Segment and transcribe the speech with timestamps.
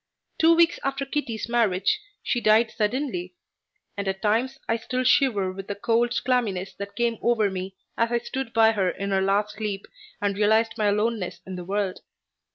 [0.39, 3.35] Two weeks after Kitty's marriage she died suddenly,
[3.95, 8.11] and at times I still shiver with the cold clamminess that came over me as
[8.11, 9.85] I stood by her in her last sleep
[10.19, 11.99] and realized my aloneness in the world.